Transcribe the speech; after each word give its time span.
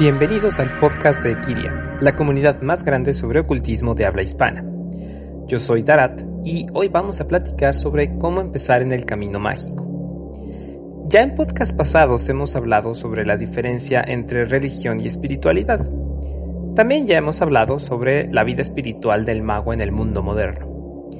Bienvenidos 0.00 0.58
al 0.58 0.78
podcast 0.78 1.22
de 1.22 1.38
Kiria, 1.42 1.98
la 2.00 2.16
comunidad 2.16 2.62
más 2.62 2.84
grande 2.84 3.12
sobre 3.12 3.40
ocultismo 3.40 3.94
de 3.94 4.06
habla 4.06 4.22
hispana. 4.22 4.64
Yo 5.46 5.60
soy 5.60 5.82
Darat 5.82 6.22
y 6.42 6.64
hoy 6.72 6.88
vamos 6.88 7.20
a 7.20 7.26
platicar 7.26 7.74
sobre 7.74 8.16
cómo 8.16 8.40
empezar 8.40 8.80
en 8.80 8.92
el 8.92 9.04
camino 9.04 9.38
mágico. 9.38 9.86
Ya 11.06 11.20
en 11.20 11.34
podcast 11.34 11.76
pasados 11.76 12.26
hemos 12.30 12.56
hablado 12.56 12.94
sobre 12.94 13.26
la 13.26 13.36
diferencia 13.36 14.02
entre 14.02 14.46
religión 14.46 15.00
y 15.00 15.06
espiritualidad. 15.06 15.86
También 16.74 17.06
ya 17.06 17.18
hemos 17.18 17.42
hablado 17.42 17.78
sobre 17.78 18.26
la 18.32 18.42
vida 18.42 18.62
espiritual 18.62 19.26
del 19.26 19.42
mago 19.42 19.74
en 19.74 19.82
el 19.82 19.92
mundo 19.92 20.22
moderno. 20.22 21.10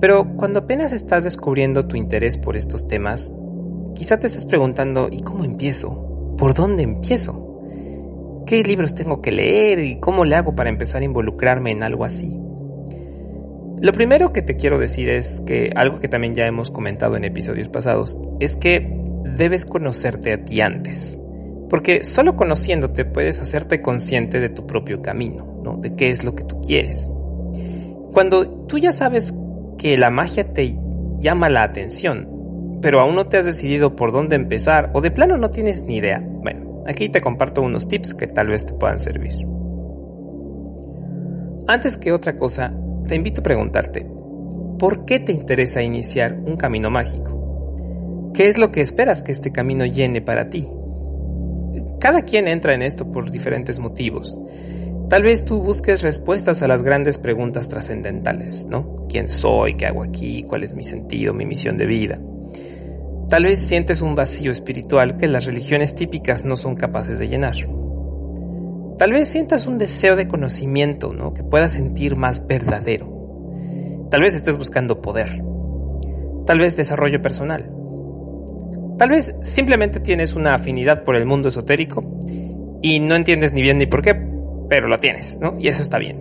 Pero 0.00 0.26
cuando 0.36 0.60
apenas 0.60 0.94
estás 0.94 1.24
descubriendo 1.24 1.86
tu 1.86 1.94
interés 1.94 2.38
por 2.38 2.56
estos 2.56 2.88
temas, 2.88 3.30
quizá 3.94 4.18
te 4.18 4.28
estés 4.28 4.46
preguntando 4.46 5.08
¿y 5.12 5.20
cómo 5.20 5.44
empiezo? 5.44 6.36
¿Por 6.38 6.54
dónde 6.54 6.84
empiezo? 6.84 7.49
¿Qué 8.50 8.64
libros 8.64 8.96
tengo 8.96 9.22
que 9.22 9.30
leer 9.30 9.78
y 9.78 10.00
cómo 10.00 10.24
le 10.24 10.34
hago 10.34 10.56
para 10.56 10.70
empezar 10.70 11.02
a 11.02 11.04
involucrarme 11.04 11.70
en 11.70 11.84
algo 11.84 12.04
así? 12.04 12.36
Lo 13.80 13.92
primero 13.92 14.32
que 14.32 14.42
te 14.42 14.56
quiero 14.56 14.76
decir 14.80 15.08
es 15.08 15.40
que 15.46 15.70
algo 15.76 16.00
que 16.00 16.08
también 16.08 16.34
ya 16.34 16.48
hemos 16.48 16.72
comentado 16.72 17.16
en 17.16 17.22
episodios 17.22 17.68
pasados 17.68 18.16
es 18.40 18.56
que 18.56 18.92
debes 19.36 19.66
conocerte 19.66 20.32
a 20.32 20.44
ti 20.44 20.62
antes. 20.62 21.20
Porque 21.68 22.02
solo 22.02 22.34
conociéndote 22.34 23.04
puedes 23.04 23.40
hacerte 23.40 23.82
consciente 23.82 24.40
de 24.40 24.48
tu 24.48 24.66
propio 24.66 25.00
camino, 25.00 25.60
¿no? 25.62 25.76
De 25.76 25.94
qué 25.94 26.10
es 26.10 26.24
lo 26.24 26.34
que 26.34 26.42
tú 26.42 26.60
quieres. 26.60 27.08
Cuando 28.12 28.66
tú 28.66 28.78
ya 28.78 28.90
sabes 28.90 29.32
que 29.78 29.96
la 29.96 30.10
magia 30.10 30.52
te 30.52 30.76
llama 31.20 31.50
la 31.50 31.62
atención, 31.62 32.80
pero 32.82 32.98
aún 32.98 33.14
no 33.14 33.28
te 33.28 33.36
has 33.36 33.44
decidido 33.44 33.94
por 33.94 34.10
dónde 34.10 34.34
empezar 34.34 34.90
o 34.92 35.00
de 35.00 35.12
plano 35.12 35.36
no 35.36 35.50
tienes 35.50 35.84
ni 35.84 35.98
idea, 35.98 36.26
Aquí 36.86 37.08
te 37.08 37.20
comparto 37.20 37.62
unos 37.62 37.88
tips 37.88 38.14
que 38.14 38.26
tal 38.26 38.48
vez 38.48 38.64
te 38.64 38.72
puedan 38.74 38.98
servir. 38.98 39.34
Antes 41.66 41.96
que 41.96 42.12
otra 42.12 42.36
cosa, 42.36 42.74
te 43.06 43.14
invito 43.14 43.40
a 43.40 43.44
preguntarte, 43.44 44.06
¿por 44.78 45.04
qué 45.04 45.20
te 45.20 45.32
interesa 45.32 45.82
iniciar 45.82 46.34
un 46.34 46.56
camino 46.56 46.90
mágico? 46.90 48.32
¿Qué 48.34 48.48
es 48.48 48.58
lo 48.58 48.72
que 48.72 48.80
esperas 48.80 49.22
que 49.22 49.32
este 49.32 49.52
camino 49.52 49.84
llene 49.84 50.20
para 50.22 50.48
ti? 50.48 50.68
Cada 52.00 52.22
quien 52.22 52.48
entra 52.48 52.74
en 52.74 52.82
esto 52.82 53.10
por 53.12 53.30
diferentes 53.30 53.78
motivos. 53.78 54.36
Tal 55.08 55.22
vez 55.22 55.44
tú 55.44 55.60
busques 55.60 56.02
respuestas 56.02 56.62
a 56.62 56.68
las 56.68 56.82
grandes 56.82 57.18
preguntas 57.18 57.68
trascendentales, 57.68 58.66
¿no? 58.66 59.06
¿Quién 59.08 59.28
soy? 59.28 59.74
¿Qué 59.74 59.86
hago 59.86 60.02
aquí? 60.02 60.44
¿Cuál 60.44 60.62
es 60.62 60.72
mi 60.72 60.82
sentido? 60.82 61.34
¿Mi 61.34 61.44
misión 61.44 61.76
de 61.76 61.86
vida? 61.86 62.20
Tal 63.30 63.44
vez 63.44 63.60
sientes 63.60 64.02
un 64.02 64.16
vacío 64.16 64.50
espiritual 64.50 65.16
que 65.16 65.28
las 65.28 65.44
religiones 65.44 65.94
típicas 65.94 66.44
no 66.44 66.56
son 66.56 66.74
capaces 66.74 67.20
de 67.20 67.28
llenar. 67.28 67.54
Tal 68.98 69.12
vez 69.12 69.28
sientas 69.28 69.68
un 69.68 69.78
deseo 69.78 70.16
de 70.16 70.26
conocimiento, 70.26 71.12
¿no? 71.12 71.32
Que 71.32 71.44
puedas 71.44 71.74
sentir 71.74 72.16
más 72.16 72.44
verdadero. 72.48 74.08
Tal 74.10 74.22
vez 74.22 74.34
estés 74.34 74.58
buscando 74.58 75.00
poder. 75.00 75.44
Tal 76.44 76.58
vez 76.58 76.76
desarrollo 76.76 77.22
personal. 77.22 77.70
Tal 78.98 79.10
vez 79.10 79.32
simplemente 79.42 80.00
tienes 80.00 80.34
una 80.34 80.54
afinidad 80.54 81.04
por 81.04 81.14
el 81.14 81.24
mundo 81.24 81.50
esotérico 81.50 82.02
y 82.82 82.98
no 82.98 83.14
entiendes 83.14 83.52
ni 83.52 83.62
bien 83.62 83.78
ni 83.78 83.86
por 83.86 84.02
qué, 84.02 84.20
pero 84.68 84.88
lo 84.88 84.98
tienes, 84.98 85.38
¿no? 85.40 85.56
Y 85.56 85.68
eso 85.68 85.82
está 85.82 85.98
bien. 85.98 86.18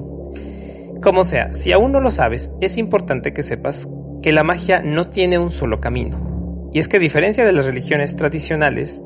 Como 1.02 1.26
sea, 1.26 1.54
si 1.54 1.72
aún 1.72 1.92
no 1.92 2.02
lo 2.02 2.12
sabes, 2.12 2.52
es 2.62 2.78
importante 2.78 3.34
que 3.34 3.42
sepas 3.42 3.90
que 4.22 4.32
la 4.32 4.44
magia 4.44 4.84
no 4.84 5.10
tiene 5.10 5.40
un 5.40 5.50
solo 5.50 5.82
camino 5.82 6.29
y 6.72 6.80
es 6.80 6.88
que 6.88 6.98
a 6.98 7.00
diferencia 7.00 7.46
de 7.46 7.54
las 7.54 7.66
religiones 7.66 8.16
tradicionales, 8.16 9.04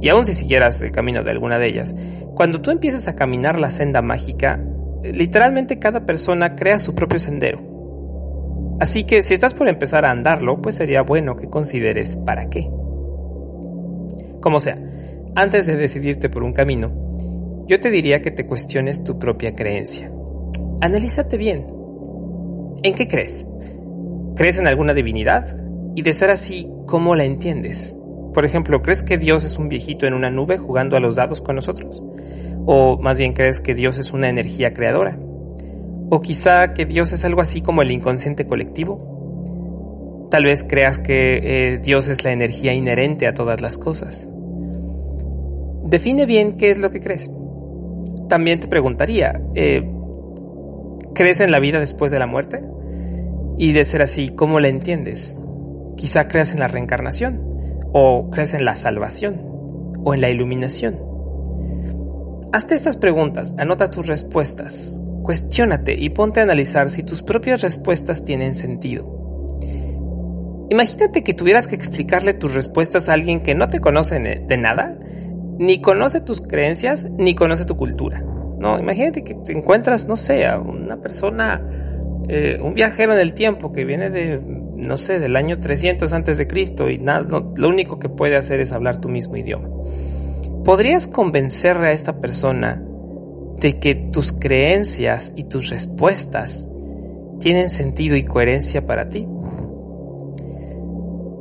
y 0.00 0.08
aun 0.08 0.26
si 0.26 0.34
siguieras 0.34 0.82
el 0.82 0.92
camino 0.92 1.24
de 1.24 1.30
alguna 1.30 1.58
de 1.58 1.66
ellas, 1.68 1.94
cuando 2.34 2.60
tú 2.60 2.70
empiezas 2.70 3.08
a 3.08 3.16
caminar 3.16 3.58
la 3.58 3.70
senda 3.70 4.02
mágica, 4.02 4.60
literalmente 5.02 5.78
cada 5.78 6.04
persona 6.04 6.56
crea 6.56 6.78
su 6.78 6.94
propio 6.94 7.18
sendero. 7.18 7.76
Así 8.78 9.04
que 9.04 9.22
si 9.22 9.32
estás 9.32 9.54
por 9.54 9.68
empezar 9.68 10.04
a 10.04 10.10
andarlo, 10.10 10.60
pues 10.60 10.74
sería 10.74 11.02
bueno 11.02 11.36
que 11.36 11.48
consideres 11.48 12.18
para 12.18 12.50
qué. 12.50 12.68
Como 14.40 14.60
sea, 14.60 14.78
antes 15.34 15.66
de 15.66 15.76
decidirte 15.76 16.28
por 16.28 16.42
un 16.42 16.52
camino, 16.52 17.64
yo 17.66 17.80
te 17.80 17.90
diría 17.90 18.20
que 18.20 18.30
te 18.30 18.46
cuestiones 18.46 19.02
tu 19.02 19.18
propia 19.18 19.54
creencia. 19.54 20.10
Analízate 20.80 21.36
bien. 21.38 21.66
¿En 22.82 22.94
qué 22.94 23.08
crees? 23.08 23.48
¿Crees 24.36 24.58
en 24.58 24.66
alguna 24.66 24.92
divinidad? 24.92 25.56
Y 25.94 26.02
de 26.02 26.12
ser 26.12 26.30
así, 26.30 26.70
¿cómo 26.86 27.14
la 27.14 27.24
entiendes? 27.24 27.96
Por 28.32 28.44
ejemplo, 28.44 28.82
¿crees 28.82 29.02
que 29.02 29.18
Dios 29.18 29.44
es 29.44 29.58
un 29.58 29.68
viejito 29.68 30.06
en 30.06 30.14
una 30.14 30.30
nube 30.30 30.58
jugando 30.58 30.96
a 30.96 31.00
los 31.00 31.16
dados 31.16 31.40
con 31.40 31.56
nosotros? 31.56 32.02
¿O 32.66 32.98
más 32.98 33.18
bien 33.18 33.32
crees 33.32 33.60
que 33.60 33.74
Dios 33.74 33.98
es 33.98 34.12
una 34.12 34.28
energía 34.28 34.72
creadora? 34.72 35.18
¿O 36.10 36.20
quizá 36.20 36.72
que 36.74 36.84
Dios 36.84 37.12
es 37.12 37.24
algo 37.24 37.40
así 37.40 37.62
como 37.62 37.82
el 37.82 37.90
inconsciente 37.90 38.46
colectivo? 38.46 40.28
Tal 40.30 40.44
vez 40.44 40.64
creas 40.64 40.98
que 40.98 41.38
eh, 41.74 41.78
Dios 41.78 42.08
es 42.08 42.24
la 42.24 42.32
energía 42.32 42.74
inherente 42.74 43.26
a 43.26 43.34
todas 43.34 43.60
las 43.60 43.78
cosas. 43.78 44.28
Define 45.84 46.26
bien 46.26 46.56
qué 46.56 46.70
es 46.70 46.78
lo 46.78 46.90
que 46.90 47.00
crees. 47.00 47.30
También 48.28 48.60
te 48.60 48.68
preguntaría, 48.68 49.40
eh, 49.54 49.88
¿crees 51.14 51.40
en 51.40 51.52
la 51.52 51.60
vida 51.60 51.78
después 51.78 52.10
de 52.10 52.18
la 52.18 52.26
muerte? 52.26 52.62
Y 53.56 53.72
de 53.72 53.84
ser 53.84 54.02
así, 54.02 54.30
¿cómo 54.30 54.60
la 54.60 54.68
entiendes? 54.68 55.38
Quizá 55.96 56.26
creas 56.26 56.52
en 56.52 56.60
la 56.60 56.68
reencarnación, 56.68 57.40
o 57.92 58.30
crees 58.30 58.54
en 58.54 58.64
la 58.64 58.74
salvación, 58.74 59.40
o 60.04 60.14
en 60.14 60.20
la 60.20 60.30
iluminación. 60.30 61.00
Hazte 62.52 62.74
estas 62.74 62.96
preguntas, 62.96 63.54
anota 63.58 63.90
tus 63.90 64.06
respuestas, 64.06 64.98
cuestiónate 65.22 65.94
y 65.94 66.10
ponte 66.10 66.40
a 66.40 66.44
analizar 66.44 66.90
si 66.90 67.02
tus 67.02 67.22
propias 67.22 67.60
respuestas 67.62 68.24
tienen 68.24 68.54
sentido. 68.54 69.16
Imagínate 70.70 71.22
que 71.22 71.34
tuvieras 71.34 71.66
que 71.66 71.74
explicarle 71.74 72.34
tus 72.34 72.54
respuestas 72.54 73.08
a 73.08 73.12
alguien 73.12 73.42
que 73.42 73.54
no 73.54 73.68
te 73.68 73.80
conoce 73.80 74.18
de 74.18 74.56
nada, 74.56 74.96
ni 75.58 75.80
conoce 75.80 76.20
tus 76.20 76.40
creencias, 76.40 77.06
ni 77.16 77.34
conoce 77.34 77.64
tu 77.64 77.76
cultura. 77.76 78.22
No, 78.58 78.78
imagínate 78.78 79.22
que 79.22 79.34
te 79.34 79.52
encuentras, 79.52 80.06
no 80.06 80.16
sé, 80.16 80.46
a 80.46 80.58
una 80.58 80.96
persona, 80.96 81.62
eh, 82.28 82.58
un 82.62 82.74
viajero 82.74 83.12
en 83.12 83.20
el 83.20 83.34
tiempo 83.34 83.72
que 83.72 83.84
viene 83.84 84.10
de 84.10 84.40
no 84.76 84.98
sé, 84.98 85.18
del 85.18 85.36
año 85.36 85.58
300 85.58 86.12
antes 86.12 86.38
de 86.38 86.46
Cristo 86.46 86.90
y 86.90 86.98
nada, 86.98 87.26
lo 87.56 87.68
único 87.68 87.98
que 87.98 88.08
puede 88.08 88.36
hacer 88.36 88.60
es 88.60 88.72
hablar 88.72 89.00
tu 89.00 89.08
mismo 89.08 89.36
idioma. 89.36 89.68
¿Podrías 90.64 91.08
convencer 91.08 91.76
a 91.78 91.92
esta 91.92 92.20
persona 92.20 92.82
de 93.60 93.78
que 93.78 93.94
tus 93.94 94.32
creencias 94.32 95.32
y 95.36 95.44
tus 95.44 95.70
respuestas 95.70 96.66
tienen 97.40 97.70
sentido 97.70 98.16
y 98.16 98.24
coherencia 98.24 98.86
para 98.86 99.08
ti? 99.08 99.26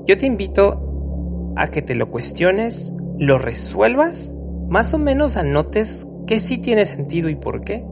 Yo 0.07 0.17
te 0.17 0.25
invito 0.25 1.53
a 1.55 1.69
que 1.71 1.81
te 1.81 1.95
lo 1.95 2.11
cuestiones, 2.11 2.93
lo 3.17 3.37
resuelvas, 3.37 4.35
más 4.69 4.93
o 4.93 4.99
menos 4.99 5.37
anotes 5.37 6.07
qué 6.27 6.39
sí 6.39 6.57
tiene 6.59 6.85
sentido 6.85 7.29
y 7.29 7.35
por 7.35 7.63
qué. 7.63 7.83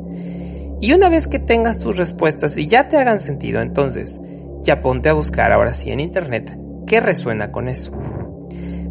Y 0.79 0.93
una 0.93 1.09
vez 1.09 1.27
que 1.27 1.39
tengas 1.39 1.79
tus 1.79 1.97
respuestas 1.97 2.57
y 2.57 2.67
ya 2.67 2.87
te 2.87 2.97
hagan 2.97 3.19
sentido, 3.19 3.61
entonces 3.61 4.19
ya 4.63 4.81
ponte 4.81 5.09
a 5.09 5.13
buscar 5.13 5.51
ahora 5.51 5.71
sí 5.71 5.91
en 5.91 5.99
internet 5.99 6.57
qué 6.87 6.99
resuena 6.99 7.51
con 7.51 7.67
eso. 7.67 7.91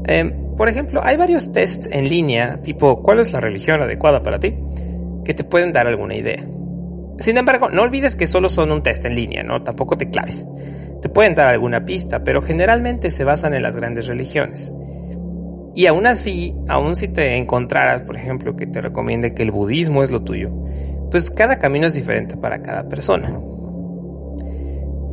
Em, 0.04 0.54
por 0.56 0.68
ejemplo, 0.68 1.00
hay 1.02 1.16
varios 1.16 1.52
tests 1.52 1.88
en 1.90 2.08
línea, 2.08 2.60
tipo 2.62 3.02
¿cuál 3.02 3.20
es 3.20 3.32
la 3.32 3.40
religión 3.40 3.80
adecuada 3.80 4.22
para 4.22 4.38
ti? 4.38 4.54
que 5.24 5.34
te 5.34 5.44
pueden 5.44 5.72
dar 5.72 5.86
alguna 5.86 6.16
idea. 6.16 6.44
Sin 7.18 7.36
embargo, 7.36 7.68
no 7.68 7.82
olvides 7.82 8.16
que 8.16 8.26
solo 8.26 8.48
son 8.48 8.72
un 8.72 8.82
test 8.82 9.04
en 9.04 9.14
línea, 9.14 9.42
¿no? 9.42 9.62
Tampoco 9.62 9.96
te 9.96 10.10
claves. 10.10 10.44
Te 11.00 11.08
pueden 11.08 11.34
dar 11.34 11.48
alguna 11.48 11.84
pista, 11.84 12.24
pero 12.24 12.42
generalmente 12.42 13.10
se 13.10 13.24
basan 13.24 13.54
en 13.54 13.62
las 13.62 13.76
grandes 13.76 14.06
religiones. 14.06 14.74
Y 15.74 15.86
aún 15.86 16.06
así, 16.06 16.54
aún 16.68 16.96
si 16.96 17.08
te 17.08 17.36
encontraras, 17.36 18.02
por 18.02 18.16
ejemplo, 18.16 18.56
que 18.56 18.66
te 18.66 18.80
recomiende 18.80 19.34
que 19.34 19.42
el 19.42 19.52
budismo 19.52 20.02
es 20.02 20.10
lo 20.10 20.22
tuyo, 20.22 20.50
pues 21.10 21.30
cada 21.30 21.58
camino 21.58 21.86
es 21.86 21.94
diferente 21.94 22.36
para 22.36 22.62
cada 22.62 22.88
persona. 22.88 23.38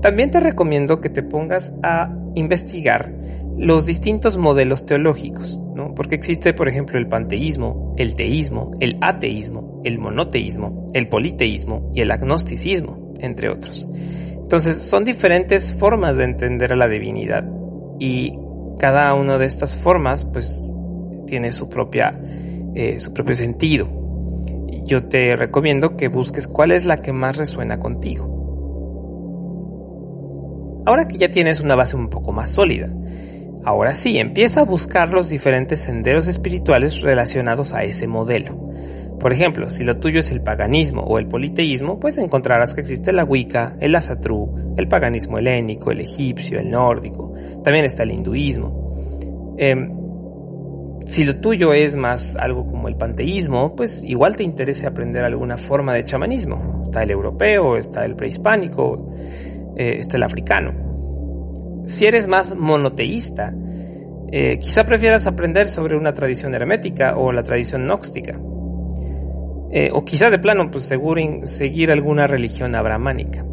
También 0.01 0.31
te 0.31 0.40
recomiendo 0.40 1.01
que 1.01 1.10
te 1.10 1.24
pongas 1.24 1.74
a 1.84 2.16
investigar 2.36 3.13
los 3.57 3.86
distintos 3.86 4.38
modelos 4.38 4.86
teológicos, 4.86 5.60
¿no? 5.75 5.94
Porque 5.94 6.16
existe, 6.16 6.54
por 6.54 6.69
ejemplo, 6.69 6.98
el 6.98 7.07
panteísmo, 7.07 7.94
el 7.98 8.16
teísmo, 8.16 8.72
el 8.80 8.98
ateísmo, 9.01 9.81
el 9.84 10.00
monoteísmo, 10.00 10.88
el 10.94 11.10
politeísmo 11.10 11.92
y 11.94 12.01
el 12.01 12.12
agnosticismo, 12.12 13.13
entre 13.19 13.50
otros. 13.50 13.90
Entonces, 14.31 14.78
son 14.78 15.04
diferentes 15.04 15.74
formas 15.74 16.18
de 16.18 16.24
entender 16.24 16.72
a 16.72 16.78
la 16.78 16.88
divinidad 16.88 17.44
y 18.00 18.40
cada 18.80 19.13
una 19.13 19.38
de 19.38 19.46
estas 19.46 19.75
formas, 19.75 20.24
pues, 20.24 20.63
tiene 21.28 21.51
su 21.51 21.68
propia, 21.68 22.18
eh, 22.74 22.98
su 23.00 23.13
propio 23.13 23.36
sentido. 23.36 23.88
Yo 24.86 25.04
te 25.04 25.36
recomiendo 25.36 25.98
que 25.98 26.07
busques 26.07 26.48
cuál 26.48 26.72
es 26.72 26.86
la 26.86 27.01
que 27.01 27.12
más 27.12 27.36
resuena 27.36 27.80
contigo. 27.80 28.38
Ahora 30.85 31.07
que 31.07 31.17
ya 31.17 31.29
tienes 31.29 31.59
una 31.61 31.75
base 31.75 31.95
un 31.95 32.09
poco 32.09 32.31
más 32.31 32.51
sólida, 32.51 32.89
ahora 33.63 33.95
sí, 33.95 34.17
empieza 34.17 34.61
a 34.61 34.65
buscar 34.65 35.13
los 35.13 35.29
diferentes 35.29 35.81
senderos 35.81 36.27
espirituales 36.27 37.01
relacionados 37.01 37.73
a 37.73 37.83
ese 37.83 38.07
modelo. 38.07 38.69
Por 39.19 39.33
ejemplo, 39.33 39.69
si 39.69 39.83
lo 39.83 39.97
tuyo 39.97 40.21
es 40.21 40.31
el 40.31 40.41
paganismo 40.41 41.01
o 41.01 41.19
el 41.19 41.27
politeísmo, 41.27 41.99
pues 41.99 42.17
encontrarás 42.17 42.73
que 42.73 42.81
existe 42.81 43.11
la 43.11 43.25
Wicca, 43.25 43.75
el 43.81 43.93
Asatru, 43.95 44.73
el 44.77 44.87
paganismo 44.87 45.37
helénico, 45.37 45.91
el 45.91 45.99
egipcio, 45.99 46.59
el 46.59 46.71
nórdico, 46.71 47.33
también 47.63 47.83
está 47.83 48.03
el 48.03 48.11
hinduismo. 48.11 49.55
Em, 49.57 49.93
si 51.05 51.25
lo 51.25 51.35
tuyo 51.41 51.73
es 51.73 51.97
más 51.97 52.37
algo 52.37 52.65
como 52.65 52.87
el 52.87 52.95
panteísmo, 52.95 53.75
pues 53.75 54.01
igual 54.03 54.37
te 54.37 54.43
interesa 54.43 54.87
aprender 54.87 55.23
alguna 55.23 55.57
forma 55.57 55.93
de 55.93 56.05
chamanismo. 56.05 56.83
Está 56.85 57.03
el 57.03 57.11
europeo, 57.11 57.75
está 57.75 58.05
el 58.05 58.15
prehispánico, 58.15 59.11
eh, 59.79 60.01
el 60.11 60.23
africano. 60.23 60.73
Si 61.85 62.05
eres 62.05 62.27
más 62.27 62.53
monoteísta, 62.53 63.53
eh, 64.29 64.59
quizá 64.59 64.85
prefieras 64.85 65.25
aprender 65.25 65.67
sobre 65.67 65.95
una 65.95 66.13
tradición 66.13 66.53
hermética 66.53 67.15
o 67.15 67.31
la 67.31 67.43
tradición 67.43 67.85
gnóstica. 67.85 68.37
Eh, 69.71 69.89
o 69.93 70.03
quizá 70.03 70.29
de 70.29 70.37
plano, 70.37 70.69
pues 70.69 70.91
seguir 71.43 71.91
alguna 71.91 72.27
religión 72.27 72.75
abramánica. 72.75 73.45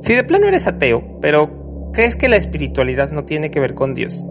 Si 0.00 0.14
de 0.14 0.24
plano 0.24 0.46
eres 0.46 0.66
ateo, 0.66 1.18
pero 1.22 1.90
crees 1.92 2.14
que 2.14 2.28
la 2.28 2.36
espiritualidad 2.36 3.12
no 3.12 3.24
tiene 3.24 3.50
que 3.50 3.60
ver 3.60 3.74
con 3.74 3.94
Dios, 3.94 4.22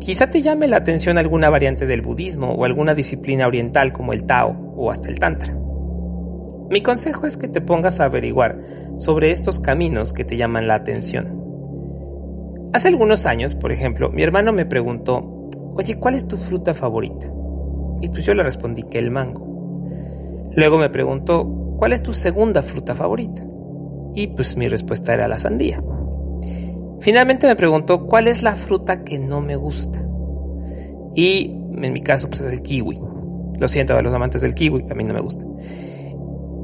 quizá 0.00 0.28
te 0.28 0.42
llame 0.42 0.68
la 0.68 0.76
atención 0.76 1.16
alguna 1.16 1.48
variante 1.48 1.86
del 1.86 2.02
budismo 2.02 2.52
o 2.52 2.64
alguna 2.66 2.94
disciplina 2.94 3.46
oriental 3.46 3.92
como 3.92 4.12
el 4.12 4.24
Tao 4.24 4.74
o 4.76 4.90
hasta 4.90 5.08
el 5.08 5.18
Tantra. 5.18 5.63
Mi 6.74 6.80
consejo 6.80 7.24
es 7.24 7.36
que 7.36 7.46
te 7.46 7.60
pongas 7.60 8.00
a 8.00 8.06
averiguar 8.06 8.60
sobre 8.96 9.30
estos 9.30 9.60
caminos 9.60 10.12
que 10.12 10.24
te 10.24 10.36
llaman 10.36 10.66
la 10.66 10.74
atención. 10.74 11.40
Hace 12.72 12.88
algunos 12.88 13.26
años, 13.26 13.54
por 13.54 13.70
ejemplo, 13.70 14.10
mi 14.10 14.24
hermano 14.24 14.52
me 14.52 14.66
preguntó, 14.66 15.48
oye, 15.76 15.94
¿cuál 15.94 16.16
es 16.16 16.26
tu 16.26 16.36
fruta 16.36 16.74
favorita? 16.74 17.30
Y 18.00 18.08
pues 18.08 18.26
yo 18.26 18.34
le 18.34 18.42
respondí 18.42 18.82
que 18.82 18.98
el 18.98 19.12
mango. 19.12 19.86
Luego 20.56 20.76
me 20.76 20.90
preguntó, 20.90 21.46
¿cuál 21.78 21.92
es 21.92 22.02
tu 22.02 22.12
segunda 22.12 22.60
fruta 22.60 22.92
favorita? 22.92 23.46
Y 24.16 24.26
pues 24.26 24.56
mi 24.56 24.66
respuesta 24.66 25.14
era 25.14 25.28
la 25.28 25.38
sandía. 25.38 25.80
Finalmente 26.98 27.46
me 27.46 27.54
preguntó, 27.54 28.04
¿cuál 28.04 28.26
es 28.26 28.42
la 28.42 28.56
fruta 28.56 29.04
que 29.04 29.20
no 29.20 29.40
me 29.40 29.54
gusta? 29.54 30.04
Y 31.14 31.52
en 31.52 31.92
mi 31.92 32.02
caso 32.02 32.28
pues 32.28 32.40
es 32.40 32.52
el 32.52 32.62
kiwi. 32.62 33.00
Lo 33.60 33.68
siento 33.68 33.96
a 33.96 34.02
los 34.02 34.12
amantes 34.12 34.40
del 34.40 34.56
kiwi, 34.56 34.86
a 34.90 34.94
mí 34.96 35.04
no 35.04 35.14
me 35.14 35.20
gusta. 35.20 35.46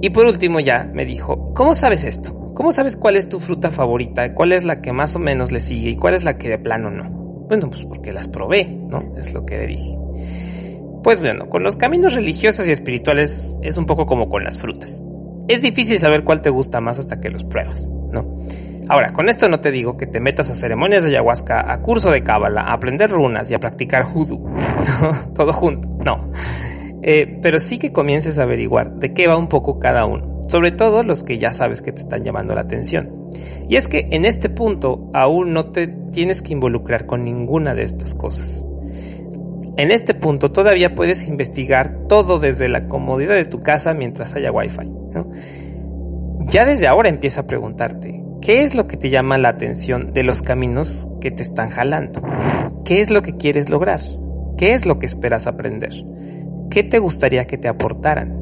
Y 0.01 0.11
por 0.11 0.27
último 0.27 0.61
ya 0.61 0.85
me 0.85 1.05
dijo, 1.05 1.53
¿cómo 1.55 1.75
sabes 1.75 2.05
esto? 2.05 2.53
¿Cómo 2.55 2.73
sabes 2.73 2.97
cuál 2.97 3.17
es 3.17 3.29
tu 3.29 3.39
fruta 3.39 3.71
favorita? 3.71 4.35
¿Cuál 4.35 4.53
es 4.53 4.65
la 4.65 4.81
que 4.81 4.93
más 4.93 5.15
o 5.17 5.19
menos 5.19 5.53
le 5.53 5.61
sigue? 5.61 5.91
¿Y 5.91 5.97
cuál 5.97 6.15
es 6.15 6.25
la 6.25 6.37
que 6.37 6.49
de 6.49 6.59
plano 6.59 6.91
no? 6.91 7.09
Bueno, 7.49 7.69
pues 7.69 7.85
porque 7.85 8.13
las 8.13 8.29
probé, 8.29 8.67
¿no? 8.67 9.15
Es 9.17 9.33
lo 9.33 9.45
que 9.45 9.59
le 9.59 9.67
dije. 9.67 9.99
Pues 11.03 11.21
bueno, 11.21 11.49
con 11.49 11.63
los 11.63 11.77
caminos 11.77 12.15
religiosos 12.15 12.67
y 12.69 12.71
espirituales 12.71 13.59
es 13.63 13.77
un 13.77 13.87
poco 13.87 14.07
como 14.07 14.29
con 14.29 14.45
las 14.45 14.59
frutas. 14.59 15.01
Es 15.49 15.63
difícil 15.63 15.99
saber 15.99 16.23
cuál 16.23 16.43
te 16.43 16.51
gusta 16.51 16.81
más 16.81 16.99
hasta 16.99 17.21
que 17.21 17.31
los 17.31 17.45
pruebas, 17.45 17.89
¿no? 17.89 18.39
Ahora, 18.89 19.13
con 19.13 19.29
esto 19.29 19.49
no 19.49 19.61
te 19.61 19.71
digo 19.71 19.97
que 19.97 20.07
te 20.07 20.21
metas 20.21 20.51
a 20.51 20.55
ceremonias 20.55 21.03
de 21.03 21.11
ayahuasca, 21.11 21.73
a 21.73 21.81
curso 21.81 22.11
de 22.11 22.23
cábala, 22.23 22.63
a 22.63 22.73
aprender 22.73 23.09
runas 23.09 23.51
y 23.51 23.55
a 23.55 23.59
practicar 23.59 24.05
hoodoo, 24.05 24.45
todo 25.35 25.53
junto, 25.53 25.89
no. 26.05 26.33
Eh, 27.03 27.39
pero 27.43 27.61
sí 27.61 27.79
que 27.79 27.93
comiences 27.93 28.39
a 28.39 28.43
averiguar 28.43 28.97
de 28.97 29.13
qué 29.13 29.27
va 29.27 29.37
un 29.37 29.49
poco 29.49 29.79
cada 29.79 30.05
uno, 30.05 30.43
sobre 30.49 30.71
todo 30.71 31.03
los 31.03 31.23
que 31.23 31.39
ya 31.39 31.53
sabes 31.53 31.81
que 31.81 31.93
te 31.93 32.03
están 32.03 32.25
llamando 32.25 32.55
la 32.55 32.63
atención. 32.63 33.31
Y 33.69 33.77
es 33.77 33.89
que 33.89 34.09
en 34.11 34.25
este 34.25 34.49
punto 34.49 35.11
aún 35.15 35.53
no 35.53 35.67
te 35.67 35.87
tienes 35.87 36.43
que 36.43 36.53
involucrar 36.53 37.07
con 37.07 37.25
ninguna 37.25 37.75
de 37.75 37.83
estas 37.83 38.15
cosas. 38.15 38.65
En 39.77 39.91
este 39.91 40.13
punto 40.15 40.53
todavía 40.53 40.95
puedes 40.95 41.27
investigar 41.27 42.07
todo 42.09 42.39
desde 42.39 42.69
la 42.69 42.87
comodidad 42.89 43.35
de 43.35 43.47
tu 43.47 43.63
casa 43.63 43.95
mientras 43.95 44.35
haya 44.35 44.53
wifi. 44.53 44.91
Ya 46.41 46.65
desde 46.65 46.87
ahora 46.87 47.09
empieza 47.09 47.43
a 47.43 47.47
preguntarte, 47.47 48.23
¿qué 48.43 48.63
es 48.63 48.75
lo 48.75 48.87
que 48.87 48.97
te 48.97 49.09
llama 49.09 49.39
la 49.39 49.51
atención 49.51 50.13
de 50.13 50.25
los 50.25 50.43
caminos 50.43 51.09
que 51.21 51.31
te 51.31 51.43
están 51.43 51.71
jalando? 51.71 52.21
¿Qué 52.85 53.01
es 53.01 53.11
lo 53.11 53.23
que 53.23 53.37
quieres 53.37 53.71
lograr? 53.71 54.01
¿Qué 54.59 54.75
es 54.75 54.85
lo 54.85 54.99
que 54.99 55.07
esperas 55.07 55.47
aprender? 55.47 55.93
¿Qué 56.71 56.85
te 56.85 57.01
gustaría 57.01 57.47
que 57.47 57.59
te 57.59 57.67
aportaran? 57.67 58.41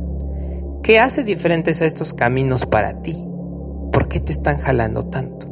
¿Qué 0.82 0.98
hace 0.98 1.24
diferentes 1.24 1.80
a 1.80 1.86
estos 1.86 2.12
caminos 2.12 2.66
para 2.66 3.00
ti? 3.00 3.24
¿Por 3.90 4.06
qué 4.08 4.20
te 4.20 4.32
están 4.32 4.58
jalando 4.58 5.04
tanto? 5.04 5.48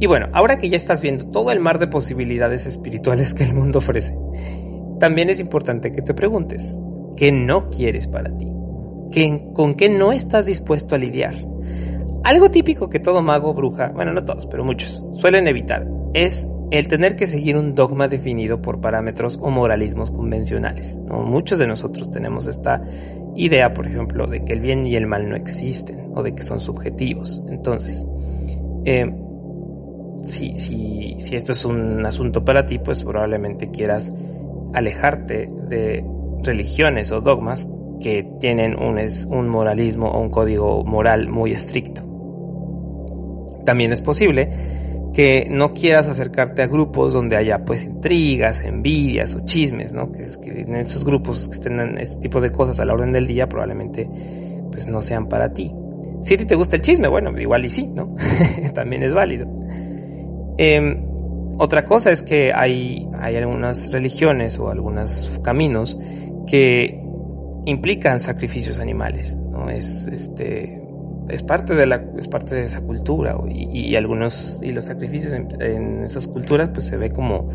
Y 0.00 0.06
bueno, 0.06 0.28
ahora 0.32 0.58
que 0.58 0.68
ya 0.68 0.76
estás 0.76 1.00
viendo 1.00 1.26
todo 1.26 1.52
el 1.52 1.60
mar 1.60 1.78
de 1.78 1.88
posibilidades 1.88 2.66
espirituales 2.66 3.32
que 3.34 3.44
el 3.44 3.54
mundo 3.54 3.78
ofrece, 3.78 4.16
también 4.98 5.30
es 5.30 5.40
importante 5.40 5.92
que 5.92 6.02
te 6.02 6.14
preguntes, 6.14 6.76
¿qué 7.16 7.32
no 7.32 7.70
quieres 7.70 8.06
para 8.06 8.30
ti? 8.30 8.46
¿Con 9.54 9.74
qué 9.74 9.88
no 9.88 10.12
estás 10.12 10.46
dispuesto 10.46 10.94
a 10.94 10.98
lidiar? 10.98 11.34
Algo 12.24 12.50
típico 12.50 12.90
que 12.90 12.98
todo 12.98 13.22
mago, 13.22 13.54
bruja, 13.54 13.88
bueno, 13.94 14.12
no 14.12 14.24
todos, 14.24 14.46
pero 14.46 14.64
muchos, 14.64 15.02
suelen 15.12 15.48
evitar 15.48 15.86
es 16.12 16.48
el 16.70 16.88
tener 16.88 17.16
que 17.16 17.26
seguir 17.26 17.56
un 17.56 17.74
dogma 17.74 18.08
definido 18.08 18.60
por 18.60 18.80
parámetros 18.80 19.38
o 19.40 19.50
moralismos 19.50 20.10
convencionales. 20.10 20.96
Muchos 20.96 21.58
de 21.58 21.66
nosotros 21.66 22.10
tenemos 22.10 22.46
esta 22.46 22.82
idea, 23.36 23.72
por 23.72 23.86
ejemplo, 23.86 24.26
de 24.26 24.44
que 24.44 24.52
el 24.54 24.60
bien 24.60 24.86
y 24.86 24.96
el 24.96 25.06
mal 25.06 25.28
no 25.28 25.36
existen 25.36 26.10
o 26.14 26.22
de 26.22 26.34
que 26.34 26.42
son 26.42 26.58
subjetivos. 26.58 27.42
Entonces, 27.48 28.04
eh, 28.84 29.06
si, 30.22 31.16
esto 31.32 31.52
es 31.52 31.64
un 31.64 32.04
asunto 32.04 32.44
para 32.44 32.66
ti, 32.66 32.78
pues 32.78 33.04
probablemente 33.04 33.70
quieras 33.70 34.12
alejarte 34.74 35.48
de 35.68 36.04
religiones 36.42 37.12
o 37.12 37.20
dogmas 37.20 37.68
que 38.00 38.28
tienen 38.40 38.76
un, 38.78 38.98
un 39.28 39.48
moralismo 39.48 40.08
o 40.10 40.20
un 40.20 40.30
código 40.30 40.84
moral 40.84 41.28
muy 41.28 41.52
estricto. 41.52 42.02
También 43.64 43.92
es 43.92 44.02
posible 44.02 44.85
que 45.16 45.46
no 45.48 45.72
quieras 45.72 46.08
acercarte 46.08 46.60
a 46.60 46.66
grupos 46.66 47.14
donde 47.14 47.38
haya 47.38 47.64
pues 47.64 47.84
intrigas, 47.84 48.60
envidias 48.60 49.34
o 49.34 49.46
chismes, 49.46 49.94
¿no? 49.94 50.12
Que, 50.12 50.26
que 50.42 50.60
en 50.60 50.76
esos 50.76 51.06
grupos 51.06 51.48
que 51.48 51.54
estén 51.54 51.80
en 51.80 51.96
este 51.96 52.16
tipo 52.16 52.38
de 52.38 52.50
cosas 52.50 52.80
a 52.80 52.84
la 52.84 52.92
orden 52.92 53.12
del 53.12 53.26
día 53.26 53.48
probablemente 53.48 54.06
pues 54.70 54.86
no 54.86 55.00
sean 55.00 55.26
para 55.26 55.54
ti. 55.54 55.72
Si 56.20 56.34
a 56.34 56.36
ti 56.36 56.44
te 56.44 56.54
gusta 56.54 56.76
el 56.76 56.82
chisme, 56.82 57.08
bueno, 57.08 57.30
igual 57.40 57.64
y 57.64 57.70
sí, 57.70 57.86
¿no? 57.86 58.14
También 58.74 59.04
es 59.04 59.14
válido. 59.14 59.46
Em, 60.58 61.06
otra 61.56 61.86
cosa 61.86 62.10
es 62.10 62.22
que 62.22 62.52
hay, 62.54 63.08
hay 63.18 63.36
algunas 63.36 63.90
religiones 63.90 64.58
o 64.58 64.68
algunos 64.68 65.40
caminos 65.42 65.98
que 66.46 67.02
implican 67.64 68.20
sacrificios 68.20 68.78
animales, 68.78 69.34
¿no? 69.34 69.70
Es, 69.70 70.08
este, 70.08 70.85
es 71.28 71.42
parte 71.42 71.74
de 71.74 71.86
la, 71.86 72.04
es 72.16 72.28
parte 72.28 72.54
de 72.54 72.62
esa 72.62 72.80
cultura 72.80 73.36
y, 73.48 73.96
algunos, 73.96 74.58
y 74.62 74.72
los 74.72 74.84
sacrificios 74.84 75.32
en, 75.32 76.04
esas 76.04 76.26
culturas 76.26 76.70
pues 76.72 76.86
se 76.86 76.96
ve 76.96 77.10
como, 77.10 77.50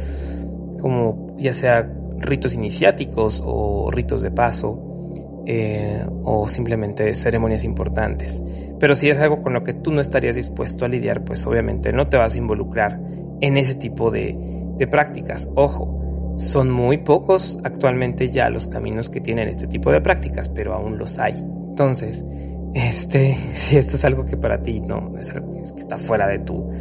como 0.80 1.36
ya 1.38 1.54
sea 1.54 1.90
ritos 2.20 2.54
iniciáticos 2.54 3.42
o 3.44 3.90
ritos 3.92 4.22
de 4.22 4.32
paso 4.32 5.44
eh, 5.46 6.06
o 6.24 6.48
simplemente 6.48 7.14
ceremonias 7.16 7.64
importantes. 7.64 8.44
Pero 8.80 8.96
si 8.96 9.10
es 9.10 9.20
algo 9.20 9.42
con 9.42 9.54
lo 9.54 9.64
que 9.64 9.74
tú 9.74 9.92
no 9.92 10.02
estarías 10.02 10.36
dispuesto 10.36 10.86
a 10.86 10.88
lidiar, 10.88 11.24
pues 11.24 11.46
obviamente 11.46 11.92
no 11.92 12.08
te 12.08 12.18
vas 12.18 12.36
a 12.36 12.38
involucrar 12.38 13.00
en 13.40 13.58
ese 13.58 13.76
tipo 13.76 14.12
de, 14.12 14.38
de 14.78 14.88
prácticas. 14.88 15.50
Ojo, 15.56 16.36
son 16.38 16.72
muy 16.72 16.98
pocos 16.98 17.58
actualmente 17.64 18.28
ya 18.28 18.50
los 18.50 18.68
caminos 18.68 19.10
que 19.10 19.22
tienen 19.22 19.48
este 19.48 19.68
tipo 19.68 19.92
de 19.92 20.02
prácticas, 20.02 20.50
pero 20.50 20.74
aún 20.74 20.98
los 20.98 21.20
hay. 21.20 21.34
Entonces, 21.38 22.26
este, 22.74 23.38
si 23.54 23.78
esto 23.78 23.96
es 23.96 24.06
algo 24.06 24.26
que 24.26 24.38
para 24.38 24.58
ti 24.58 24.80
no 24.80 25.18
es 25.18 25.30
algo 25.30 25.54
que 25.54 25.80
está 25.80 25.98
fuera 25.98 26.28
de 26.28 26.40
tu, 26.40 26.72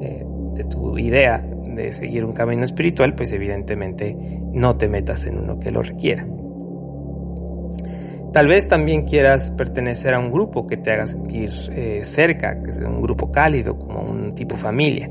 eh, 0.00 0.24
de 0.54 0.64
tu 0.64 0.98
idea 0.98 1.44
de 1.76 1.92
seguir 1.92 2.24
un 2.24 2.32
camino 2.32 2.64
espiritual, 2.64 3.14
pues 3.14 3.32
evidentemente 3.32 4.16
no 4.52 4.76
te 4.76 4.88
metas 4.88 5.26
en 5.26 5.38
uno 5.38 5.60
que 5.60 5.70
lo 5.70 5.82
requiera. 5.82 6.26
Tal 8.32 8.48
vez 8.48 8.68
también 8.68 9.04
quieras 9.04 9.50
pertenecer 9.50 10.14
a 10.14 10.18
un 10.18 10.30
grupo 10.30 10.66
que 10.66 10.76
te 10.76 10.92
haga 10.92 11.06
sentir 11.06 11.50
eh, 11.70 12.00
cerca, 12.02 12.60
que 12.62 12.72
sea 12.72 12.88
un 12.88 13.00
grupo 13.00 13.30
cálido, 13.30 13.78
como 13.78 14.00
un 14.02 14.34
tipo 14.34 14.56
familia, 14.56 15.10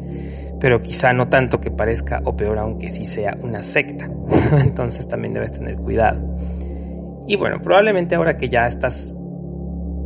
pero 0.60 0.82
quizá 0.82 1.12
no 1.14 1.28
tanto 1.28 1.60
que 1.60 1.72
parezca, 1.72 2.22
o 2.26 2.36
peor 2.36 2.60
aunque 2.60 2.90
sí 2.90 3.06
sea 3.06 3.36
una 3.42 3.62
secta. 3.64 4.10
Entonces 4.64 5.08
también 5.08 5.34
debes 5.34 5.54
tener 5.54 5.76
cuidado. 5.76 6.22
Y 7.28 7.36
bueno, 7.36 7.60
probablemente 7.62 8.14
ahora 8.14 8.38
que 8.38 8.48
ya 8.48 8.68
estás 8.68 9.16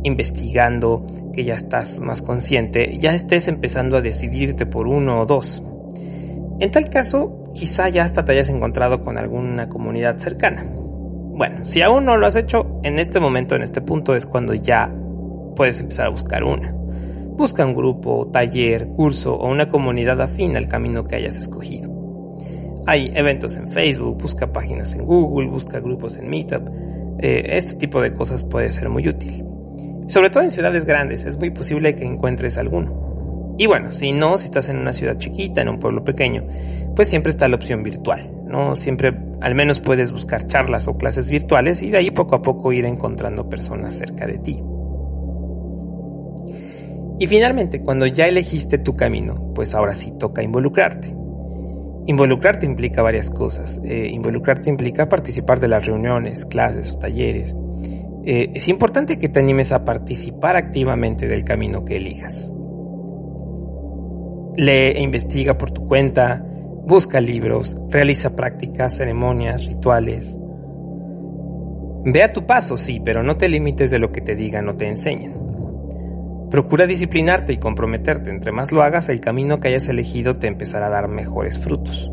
investigando, 0.02 1.04
que 1.32 1.44
ya 1.44 1.54
estás 1.54 2.00
más 2.00 2.22
consciente, 2.22 2.96
ya 2.98 3.14
estés 3.14 3.48
empezando 3.48 3.96
a 3.96 4.00
decidirte 4.00 4.66
por 4.66 4.86
uno 4.86 5.20
o 5.20 5.26
dos. 5.26 5.62
En 6.58 6.70
tal 6.70 6.90
caso, 6.90 7.44
quizá 7.54 7.88
ya 7.88 8.04
hasta 8.04 8.24
te 8.24 8.32
hayas 8.32 8.50
encontrado 8.50 9.02
con 9.02 9.18
alguna 9.18 9.68
comunidad 9.68 10.18
cercana. 10.18 10.64
Bueno, 10.74 11.64
si 11.64 11.80
aún 11.80 12.04
no 12.04 12.16
lo 12.16 12.26
has 12.26 12.36
hecho, 12.36 12.80
en 12.82 12.98
este 12.98 13.18
momento, 13.18 13.56
en 13.56 13.62
este 13.62 13.80
punto, 13.80 14.14
es 14.14 14.26
cuando 14.26 14.52
ya 14.54 14.92
puedes 15.56 15.80
empezar 15.80 16.06
a 16.06 16.10
buscar 16.10 16.44
una. 16.44 16.72
Busca 16.72 17.64
un 17.64 17.74
grupo, 17.74 18.28
taller, 18.30 18.88
curso 18.88 19.34
o 19.34 19.48
una 19.48 19.70
comunidad 19.70 20.20
afín 20.20 20.56
al 20.56 20.68
camino 20.68 21.04
que 21.04 21.16
hayas 21.16 21.38
escogido. 21.38 21.90
Hay 22.86 23.10
eventos 23.14 23.56
en 23.56 23.68
Facebook, 23.68 24.18
busca 24.20 24.52
páginas 24.52 24.94
en 24.94 25.06
Google, 25.06 25.48
busca 25.48 25.80
grupos 25.80 26.16
en 26.18 26.28
Meetup. 26.28 26.68
Eh, 27.18 27.56
este 27.56 27.76
tipo 27.76 28.02
de 28.02 28.12
cosas 28.12 28.44
puede 28.44 28.70
ser 28.70 28.90
muy 28.90 29.08
útil. 29.08 29.44
Sobre 30.10 30.28
todo 30.28 30.42
en 30.42 30.50
ciudades 30.50 30.84
grandes, 30.86 31.24
es 31.24 31.38
muy 31.38 31.50
posible 31.50 31.94
que 31.94 32.04
encuentres 32.04 32.58
alguno. 32.58 33.54
Y 33.56 33.66
bueno, 33.68 33.92
si 33.92 34.10
no, 34.10 34.38
si 34.38 34.46
estás 34.46 34.68
en 34.68 34.78
una 34.78 34.92
ciudad 34.92 35.16
chiquita, 35.18 35.62
en 35.62 35.68
un 35.68 35.78
pueblo 35.78 36.02
pequeño, 36.02 36.42
pues 36.96 37.08
siempre 37.08 37.30
está 37.30 37.46
la 37.46 37.54
opción 37.54 37.84
virtual, 37.84 38.28
¿no? 38.44 38.74
Siempre 38.74 39.16
al 39.40 39.54
menos 39.54 39.80
puedes 39.80 40.10
buscar 40.10 40.48
charlas 40.48 40.88
o 40.88 40.94
clases 40.94 41.30
virtuales 41.30 41.80
y 41.80 41.90
de 41.90 41.98
ahí 41.98 42.10
poco 42.10 42.34
a 42.34 42.42
poco 42.42 42.72
ir 42.72 42.86
encontrando 42.86 43.48
personas 43.48 43.94
cerca 43.94 44.26
de 44.26 44.38
ti. 44.38 44.60
Y 47.20 47.26
finalmente, 47.28 47.80
cuando 47.80 48.06
ya 48.06 48.26
elegiste 48.26 48.78
tu 48.78 48.96
camino, 48.96 49.52
pues 49.54 49.76
ahora 49.76 49.94
sí 49.94 50.10
toca 50.18 50.42
involucrarte. 50.42 51.14
Involucrarte 52.06 52.66
implica 52.66 53.00
varias 53.00 53.30
cosas. 53.30 53.80
Eh, 53.84 54.08
involucrarte 54.10 54.70
implica 54.70 55.08
participar 55.08 55.60
de 55.60 55.68
las 55.68 55.86
reuniones, 55.86 56.44
clases 56.46 56.90
o 56.90 56.98
talleres. 56.98 57.54
Eh, 58.24 58.52
es 58.54 58.68
importante 58.68 59.18
que 59.18 59.28
te 59.28 59.40
animes 59.40 59.72
a 59.72 59.84
participar 59.84 60.56
activamente 60.56 61.26
del 61.26 61.44
camino 61.44 61.84
que 61.84 61.96
elijas. 61.96 62.52
Lee 64.56 64.92
e 64.94 65.00
investiga 65.00 65.56
por 65.56 65.70
tu 65.70 65.86
cuenta, 65.86 66.44
busca 66.86 67.20
libros, 67.20 67.74
realiza 67.88 68.36
prácticas, 68.36 68.96
ceremonias, 68.96 69.64
rituales. 69.64 70.36
Ve 72.04 72.22
a 72.22 72.32
tu 72.32 72.46
paso, 72.46 72.76
sí, 72.76 73.00
pero 73.02 73.22
no 73.22 73.36
te 73.36 73.48
limites 73.48 73.90
de 73.90 73.98
lo 73.98 74.10
que 74.10 74.20
te 74.20 74.34
digan 74.34 74.68
o 74.68 74.74
te 74.74 74.88
enseñen. 74.88 75.34
Procura 76.50 76.86
disciplinarte 76.86 77.52
y 77.52 77.58
comprometerte. 77.58 78.30
Entre 78.30 78.52
más 78.52 78.72
lo 78.72 78.82
hagas, 78.82 79.08
el 79.08 79.20
camino 79.20 79.60
que 79.60 79.68
hayas 79.68 79.88
elegido 79.88 80.34
te 80.34 80.48
empezará 80.48 80.88
a 80.88 80.90
dar 80.90 81.08
mejores 81.08 81.58
frutos. 81.58 82.10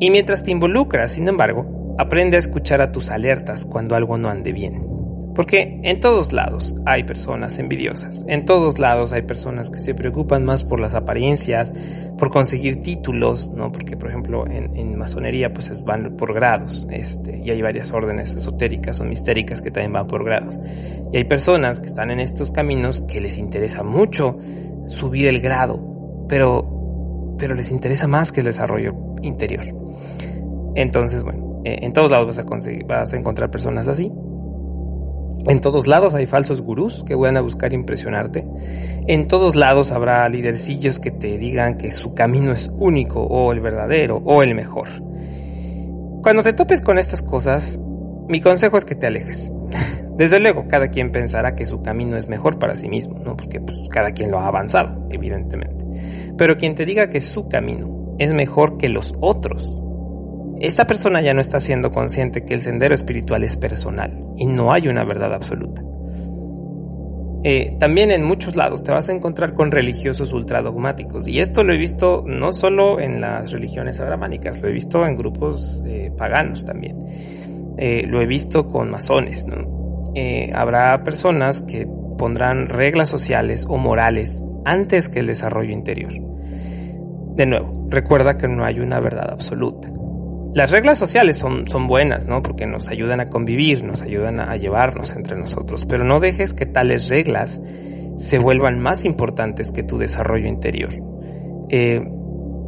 Y 0.00 0.10
mientras 0.10 0.42
te 0.42 0.50
involucras, 0.50 1.12
sin 1.12 1.28
embargo, 1.28 1.81
aprende 1.98 2.36
a 2.36 2.38
escuchar 2.38 2.80
a 2.80 2.92
tus 2.92 3.10
alertas 3.10 3.64
cuando 3.64 3.96
algo 3.96 4.16
no 4.18 4.28
ande 4.28 4.52
bien. 4.52 4.92
Porque 5.34 5.80
en 5.82 6.00
todos 6.00 6.32
lados 6.34 6.74
hay 6.84 7.04
personas 7.04 7.58
envidiosas, 7.58 8.22
en 8.26 8.44
todos 8.44 8.78
lados 8.78 9.14
hay 9.14 9.22
personas 9.22 9.70
que 9.70 9.78
se 9.78 9.94
preocupan 9.94 10.44
más 10.44 10.62
por 10.62 10.78
las 10.78 10.94
apariencias, 10.94 11.72
por 12.18 12.30
conseguir 12.30 12.82
títulos, 12.82 13.50
¿no? 13.50 13.72
Porque, 13.72 13.96
por 13.96 14.10
ejemplo, 14.10 14.44
en, 14.46 14.98
masonería 14.98 15.52
pues 15.52 15.82
van 15.84 16.16
por 16.16 16.34
grados, 16.34 16.86
este, 16.90 17.38
y 17.38 17.50
hay 17.50 17.62
varias 17.62 17.92
órdenes 17.92 18.34
esotéricas 18.34 19.00
o 19.00 19.04
mistéricas 19.04 19.62
que 19.62 19.70
también 19.70 19.94
van 19.94 20.06
por 20.06 20.22
grados. 20.22 20.58
Y 21.12 21.16
hay 21.16 21.24
personas 21.24 21.80
que 21.80 21.86
están 21.86 22.10
en 22.10 22.20
estos 22.20 22.52
caminos 22.52 23.02
que 23.08 23.20
les 23.20 23.38
interesa 23.38 23.82
mucho 23.82 24.36
subir 24.86 25.28
el 25.28 25.40
grado, 25.40 26.26
pero, 26.28 27.34
pero 27.38 27.54
les 27.54 27.72
interesa 27.72 28.06
más 28.06 28.32
que 28.32 28.40
el 28.40 28.46
desarrollo 28.46 28.90
interior. 29.22 29.64
Entonces, 30.74 31.24
bueno, 31.24 31.51
eh, 31.64 31.78
en 31.82 31.92
todos 31.92 32.10
lados 32.10 32.26
vas 32.86 33.12
a, 33.12 33.16
encontrar 33.16 33.50
personas 33.50 33.88
así 33.88 34.10
en 35.48 35.60
todos 35.60 35.88
lados 35.88 36.14
hay 36.14 36.26
falsos 36.26 36.62
gurús 36.62 37.02
que 37.04 37.16
van 37.16 37.36
a 37.36 37.40
buscar 37.40 37.72
impresionarte. 37.72 38.46
En 39.08 39.26
todos 39.26 39.56
lados 39.56 39.90
habrá 39.90 40.28
lidercillos 40.28 41.00
que 41.00 41.10
te 41.10 41.36
digan 41.36 41.78
que 41.78 41.90
su 41.90 42.14
camino 42.14 42.52
es 42.52 42.70
único 42.78 43.22
o 43.22 43.52
el 43.52 43.60
verdadero 43.60 44.22
o 44.24 44.42
el 44.42 44.54
mejor. 44.54 44.86
Cuando 46.22 46.44
te 46.44 46.52
topes 46.52 46.80
con 46.80 46.98
estas 46.98 47.22
cosas, 47.22 47.80
mi 48.28 48.40
consejo 48.40 48.76
es 48.76 48.84
que 48.84 48.94
te 48.94 49.08
alejes. 49.08 49.50
Desde 50.16 50.38
luego, 50.38 50.68
cada 50.68 50.88
quien 50.88 51.10
pensará 51.10 51.56
que 51.56 51.66
su 51.66 51.82
camino 51.82 52.16
es 52.16 52.28
mejor 52.28 52.60
para 52.60 52.76
sí 52.76 52.88
mismo, 52.88 53.18
¿no? 53.18 53.36
Porque 53.36 53.60
pues, 53.60 53.76
cada 53.90 54.12
quien 54.12 54.30
lo 54.30 54.38
ha 54.38 54.46
avanzado, 54.46 55.08
evidentemente. 55.10 55.84
Pero 56.38 56.56
quien 56.56 56.76
te 56.76 56.84
diga 56.84 57.10
que 57.10 57.20
su 57.20 57.48
camino 57.48 58.14
es 58.18 58.32
mejor 58.32 58.76
que 58.76 58.88
los 58.88 59.14
otros, 59.20 59.81
esta 60.62 60.86
persona 60.86 61.20
ya 61.20 61.34
no 61.34 61.40
está 61.40 61.58
siendo 61.58 61.90
consciente 61.90 62.44
que 62.44 62.54
el 62.54 62.60
sendero 62.60 62.94
espiritual 62.94 63.42
es 63.42 63.56
personal 63.56 64.16
y 64.36 64.46
no 64.46 64.72
hay 64.72 64.86
una 64.86 65.04
verdad 65.04 65.34
absoluta. 65.34 65.82
Eh, 67.44 67.76
también 67.80 68.12
en 68.12 68.22
muchos 68.22 68.54
lados 68.54 68.84
te 68.84 68.92
vas 68.92 69.08
a 69.08 69.12
encontrar 69.12 69.54
con 69.54 69.72
religiosos 69.72 70.32
ultradogmáticos 70.32 71.26
y 71.26 71.40
esto 71.40 71.64
lo 71.64 71.72
he 71.72 71.76
visto 71.76 72.22
no 72.24 72.52
solo 72.52 73.00
en 73.00 73.20
las 73.20 73.50
religiones 73.50 73.98
abramánicas, 73.98 74.60
lo 74.60 74.68
he 74.68 74.72
visto 74.72 75.04
en 75.04 75.16
grupos 75.16 75.82
eh, 75.84 76.12
paganos 76.16 76.64
también, 76.64 76.96
eh, 77.78 78.04
lo 78.06 78.20
he 78.20 78.26
visto 78.26 78.68
con 78.68 78.88
masones. 78.88 79.44
habrá 80.54 81.02
personas 81.02 81.62
que 81.62 81.88
pondrán 82.16 82.68
reglas 82.68 83.08
sociales 83.08 83.66
o 83.68 83.78
morales 83.78 84.44
antes 84.64 85.08
que 85.08 85.18
el 85.18 85.26
desarrollo 85.26 85.72
interior. 85.72 86.12
De 87.34 87.46
nuevo, 87.46 87.88
recuerda 87.88 88.38
que 88.38 88.46
no 88.46 88.64
hay 88.64 88.78
una 88.78 89.00
verdad 89.00 89.28
absoluta. 89.32 89.90
Las 90.54 90.70
reglas 90.70 90.98
sociales 90.98 91.38
son, 91.38 91.66
son 91.68 91.86
buenas, 91.86 92.26
¿no? 92.26 92.42
Porque 92.42 92.66
nos 92.66 92.88
ayudan 92.88 93.20
a 93.20 93.28
convivir, 93.28 93.84
nos 93.84 94.02
ayudan 94.02 94.38
a 94.38 94.56
llevarnos 94.56 95.12
entre 95.12 95.36
nosotros, 95.36 95.86
pero 95.86 96.04
no 96.04 96.20
dejes 96.20 96.52
que 96.52 96.66
tales 96.66 97.08
reglas 97.08 97.60
se 98.16 98.38
vuelvan 98.38 98.78
más 98.78 99.04
importantes 99.04 99.72
que 99.72 99.82
tu 99.82 99.96
desarrollo 99.96 100.46
interior. 100.48 100.94
Eh, 101.70 102.02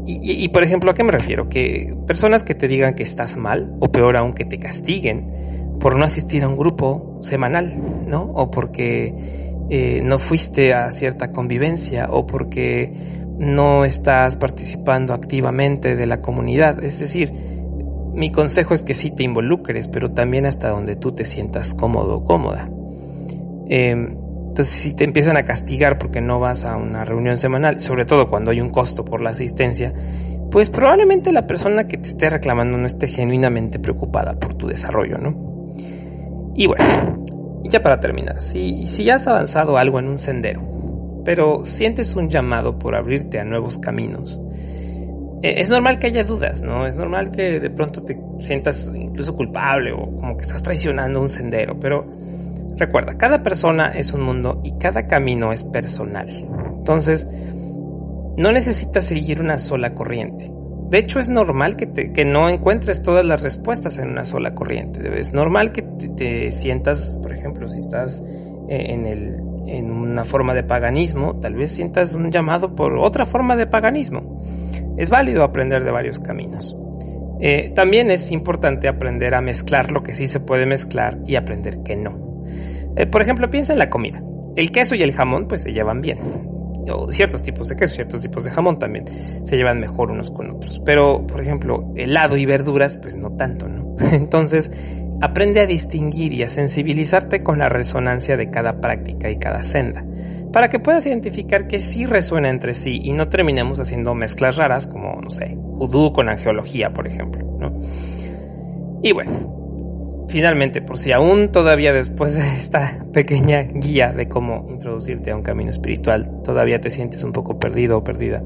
y, 0.06 0.48
por 0.48 0.62
ejemplo, 0.62 0.90
¿a 0.90 0.94
qué 0.94 1.02
me 1.02 1.12
refiero? 1.12 1.48
Que 1.48 1.96
personas 2.06 2.42
que 2.42 2.54
te 2.54 2.68
digan 2.68 2.94
que 2.94 3.02
estás 3.02 3.36
mal, 3.36 3.74
o 3.80 3.86
peor 3.86 4.18
aún, 4.18 4.34
que 4.34 4.44
te 4.44 4.58
castiguen 4.58 5.78
por 5.80 5.96
no 5.96 6.04
asistir 6.04 6.42
a 6.44 6.48
un 6.48 6.58
grupo 6.58 7.20
semanal, 7.22 7.74
¿no? 8.06 8.22
O 8.22 8.50
porque 8.50 9.14
eh, 9.70 10.02
no 10.04 10.18
fuiste 10.18 10.74
a 10.74 10.92
cierta 10.92 11.32
convivencia, 11.32 12.08
o 12.10 12.26
porque 12.26 12.92
no 13.38 13.84
estás 13.84 14.36
participando 14.36 15.14
activamente 15.14 15.96
de 15.96 16.06
la 16.06 16.20
comunidad. 16.20 16.84
Es 16.84 16.98
decir, 16.98 17.32
mi 18.14 18.30
consejo 18.30 18.75
es 18.75 18.83
que 18.83 18.94
sí 18.94 19.11
te 19.11 19.25
involucres, 19.25 19.88
pero 19.88 20.11
también 20.12 20.47
hasta 20.47 20.68
donde 20.68 20.97
tú 20.97 21.12
te 21.12 21.25
sientas 21.25 21.75
cómodo 21.75 22.18
o 22.18 22.25
cómoda. 22.25 22.68
Em, 23.68 24.16
entonces, 24.49 24.75
si 24.75 24.94
te 24.94 25.02
empiezan 25.02 25.37
a 25.37 25.42
castigar 25.42 25.99
porque 25.99 26.21
no 26.21 26.38
vas 26.38 26.64
a 26.64 26.76
una 26.76 27.04
reunión 27.04 27.37
semanal, 27.37 27.80
sobre 27.80 28.04
todo 28.04 28.28
cuando 28.28 28.52
hay 28.52 28.61
un 28.61 28.71
costo 28.71 29.04
por 29.04 29.21
la 29.21 29.30
asistencia, 29.30 29.92
pues 30.50 30.71
probablemente 30.71 31.33
la 31.33 31.49
persona 31.49 31.88
que 31.88 31.99
te 31.99 32.11
esté 32.11 32.30
reclamando 32.30 32.78
no 32.78 32.87
esté 32.87 33.09
genuinamente 33.09 33.80
preocupada 33.80 34.38
por 34.38 34.54
tu 34.54 34.68
desarrollo, 34.68 35.18
¿no? 35.18 35.75
Y 36.54 36.68
bueno, 36.68 37.25
ya 37.64 37.83
para 37.83 37.99
terminar, 37.99 38.40
si, 38.40 38.87
si 38.87 39.11
has 39.11 39.26
avanzado 39.26 39.76
algo 39.76 39.99
en 39.99 40.06
un 40.06 40.18
sendero, 40.18 40.62
pero 41.25 41.64
sientes 41.64 42.14
un 42.14 42.28
llamado 42.28 42.78
por 42.78 42.94
abrirte 42.94 43.40
a 43.40 43.44
nuevos 43.44 43.78
caminos, 43.78 44.40
es 45.44 45.68
normal 45.68 45.98
que 45.98 46.06
haya 46.06 46.24
dudas, 46.24 46.62
¿no? 46.62 46.86
Es 46.86 46.96
normal 46.96 47.30
que 47.30 47.60
de 47.60 47.68
pronto 47.68 48.02
te 48.02 48.18
sientas 48.38 48.90
incluso 48.94 49.36
culpable 49.36 49.92
o 49.92 50.06
como 50.06 50.36
que 50.36 50.42
estás 50.42 50.62
traicionando 50.62 51.20
un 51.20 51.28
sendero, 51.28 51.78
pero 51.78 52.06
recuerda, 52.78 53.18
cada 53.18 53.42
persona 53.42 53.88
es 53.88 54.14
un 54.14 54.22
mundo 54.22 54.62
y 54.64 54.78
cada 54.78 55.06
camino 55.06 55.52
es 55.52 55.62
personal. 55.62 56.28
Entonces, 56.78 57.26
no 58.36 58.52
necesitas 58.52 59.04
seguir 59.04 59.42
una 59.42 59.58
sola 59.58 59.94
corriente. 59.94 60.50
De 60.88 60.98
hecho, 60.98 61.20
es 61.20 61.28
normal 61.28 61.76
que, 61.76 62.24
no 62.24 62.48
encuentres 62.48 63.02
todas 63.02 63.26
las 63.26 63.42
respuestas 63.42 63.98
en 63.98 64.10
una 64.10 64.24
sola 64.24 64.54
corriente. 64.54 65.18
Es 65.18 65.34
normal 65.34 65.72
que 65.72 65.82
te, 65.82 66.50
sientas, 66.52 67.10
por 67.22 67.32
ejemplo, 67.32 67.68
si 67.68 67.78
estás 67.78 68.22
eh, 68.68 68.94
en 69.66 69.90
una 69.90 70.24
forma 70.24 70.54
de 70.54 70.62
paganismo, 70.62 71.38
tal 71.40 71.54
vez 71.54 71.70
sientas 71.70 72.14
un 72.14 72.30
llamado 72.30 72.74
por 72.74 72.96
otra 72.96 73.26
forma 73.26 73.56
de 73.56 73.66
paganismo. 73.66 74.40
Es 74.96 75.10
válido 75.10 75.42
aprender 75.42 75.84
de 75.84 75.90
varios 75.90 76.18
caminos. 76.20 76.76
Eh, 77.40 77.72
también 77.74 78.10
es 78.10 78.30
importante 78.30 78.88
aprender 78.88 79.34
a 79.34 79.40
mezclar 79.40 79.90
lo 79.90 80.02
que 80.02 80.14
sí 80.14 80.26
se 80.26 80.40
puede 80.40 80.66
mezclar 80.66 81.18
y 81.26 81.36
aprender 81.36 81.82
que 81.82 81.96
no. 81.96 82.44
Eh, 82.96 83.06
por 83.06 83.22
ejemplo, 83.22 83.50
piensa 83.50 83.72
en 83.72 83.78
la 83.80 83.90
comida. 83.90 84.22
El 84.56 84.70
queso 84.70 84.94
y 84.94 85.02
el 85.02 85.12
jamón 85.12 85.48
pues 85.48 85.62
se 85.62 85.72
llevan 85.72 86.00
bien. 86.00 86.18
O 86.86 87.10
ciertos 87.10 87.42
tipos 87.42 87.68
de 87.68 87.76
queso, 87.76 87.94
ciertos 87.94 88.20
tipos 88.20 88.44
de 88.44 88.50
jamón 88.50 88.78
también 88.78 89.04
se 89.44 89.56
llevan 89.56 89.80
mejor 89.80 90.10
unos 90.10 90.30
con 90.30 90.50
otros. 90.50 90.80
Pero, 90.84 91.26
por 91.26 91.40
ejemplo, 91.40 91.92
helado 91.96 92.36
y 92.36 92.46
verduras 92.46 92.96
pues 92.96 93.16
no 93.16 93.30
tanto, 93.36 93.68
¿no? 93.68 93.96
Entonces, 94.12 94.70
aprende 95.21 95.61
a 95.61 95.66
distinguir 95.66 96.33
y 96.33 96.42
a 96.42 96.49
sensibilizarte 96.49 97.40
con 97.40 97.59
la 97.59 97.68
resonancia 97.68 98.37
de 98.37 98.50
cada 98.50 98.80
práctica 98.80 99.30
y 99.30 99.38
cada 99.38 99.62
senda 99.62 100.04
para 100.54 100.71
que 100.71 100.78
puedas 100.78 101.04
identificar 101.04 101.66
que 101.66 101.80
sí 101.80 102.06
resuena 102.06 102.49
entre 102.49 102.75
sí 102.75 103.00
y 103.02 103.12
no 103.12 103.28
terminemos 103.28 103.80
haciendo 103.80 104.14
mezclas 104.14 104.56
raras 104.56 104.87
como, 104.87 105.21
no 105.21 105.28
sé, 105.28 105.59
judú 105.73 106.12
con 106.12 106.28
angeología, 106.28 106.94
por 106.94 107.09
ejemplo. 107.09 107.44
¿no? 107.59 107.80
Y 109.02 109.11
bueno, 109.11 110.26
finalmente, 110.28 110.80
por 110.80 110.97
si 110.97 111.11
aún 111.11 111.50
todavía 111.50 111.92
después 111.92 112.37
de 112.37 112.42
esta 112.56 113.04
pequeña 113.12 113.62
guía 113.62 114.12
de 114.12 114.28
cómo 114.28 114.68
introducirte 114.71 115.33
a 115.33 115.37
un 115.37 115.42
camino 115.42 115.71
espiritual, 115.71 116.42
todavía 116.44 116.80
te 116.80 116.90
sientes 116.90 117.25
un 117.25 117.33
poco 117.33 117.59
perdido 117.59 117.99
o 117.99 118.04
perdida, 118.04 118.40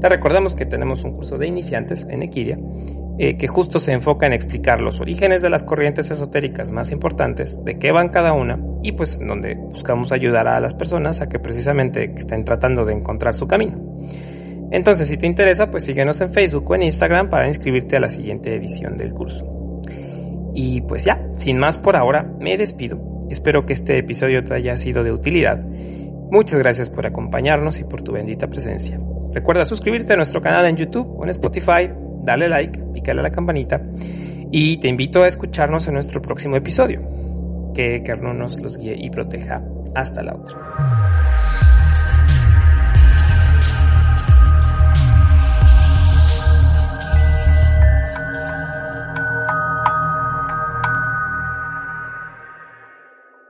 te 0.00 0.08
recordamos 0.08 0.54
que 0.54 0.66
tenemos 0.66 1.02
un 1.02 1.14
curso 1.14 1.36
de 1.36 1.48
iniciantes 1.48 2.06
en 2.08 2.22
Equiria 2.22 2.58
eh, 3.18 3.36
que 3.36 3.46
justo 3.46 3.78
se 3.78 3.92
enfoca 3.92 4.26
en 4.26 4.32
explicar 4.32 4.80
los 4.80 5.00
orígenes 5.00 5.40
de 5.40 5.50
las 5.50 5.62
corrientes 5.62 6.10
esotéricas 6.10 6.70
más 6.72 6.90
importantes, 6.90 7.62
de 7.64 7.78
qué 7.78 7.92
van 7.92 8.08
cada 8.08 8.32
una, 8.32 8.58
y 8.82 8.92
pues 8.92 9.18
donde 9.18 9.54
buscamos 9.54 10.10
ayudar 10.10 10.48
a 10.48 10.58
las 10.58 10.74
personas 10.74 11.20
a 11.20 11.28
que 11.28 11.38
precisamente 11.38 12.12
estén 12.16 12.44
tratando 12.44 12.84
de 12.84 12.94
encontrar 12.94 13.34
su 13.34 13.46
camino. 13.46 13.78
Entonces, 14.70 15.06
si 15.06 15.16
te 15.16 15.26
interesa, 15.28 15.70
pues 15.70 15.84
síguenos 15.84 16.20
en 16.20 16.32
Facebook 16.32 16.68
o 16.68 16.74
en 16.74 16.82
Instagram 16.82 17.30
para 17.30 17.46
inscribirte 17.46 17.96
a 17.96 18.00
la 18.00 18.08
siguiente 18.08 18.54
edición 18.54 18.96
del 18.96 19.14
curso. 19.14 19.46
Y 20.52 20.80
pues 20.80 21.04
ya, 21.04 21.28
sin 21.34 21.58
más 21.58 21.78
por 21.78 21.96
ahora, 21.96 22.28
me 22.40 22.56
despido. 22.56 23.26
Espero 23.30 23.64
que 23.64 23.72
este 23.72 23.98
episodio 23.98 24.42
te 24.42 24.54
haya 24.54 24.76
sido 24.76 25.04
de 25.04 25.12
utilidad. 25.12 25.64
Muchas 26.30 26.58
gracias 26.58 26.90
por 26.90 27.06
acompañarnos 27.06 27.78
y 27.78 27.84
por 27.84 28.02
tu 28.02 28.12
bendita 28.12 28.48
presencia. 28.48 28.98
Recuerda 29.32 29.64
suscribirte 29.64 30.12
a 30.12 30.16
nuestro 30.16 30.42
canal 30.42 30.66
en 30.66 30.76
YouTube 30.76 31.16
o 31.16 31.24
en 31.24 31.30
Spotify, 31.30 31.90
dale 32.22 32.48
like, 32.48 32.83
pícale 33.04 33.20
a 33.20 33.24
la 33.24 33.30
campanita 33.30 33.82
y 34.50 34.78
te 34.78 34.88
invito 34.88 35.22
a 35.22 35.28
escucharnos 35.28 35.86
en 35.88 35.94
nuestro 35.94 36.22
próximo 36.22 36.56
episodio. 36.56 37.02
Que 37.74 38.02
Carno 38.02 38.32
nos 38.32 38.58
los 38.60 38.78
guíe 38.78 38.96
y 38.96 39.10
proteja. 39.10 39.62
Hasta 39.94 40.22
la 40.22 40.34
otra. 40.34 41.33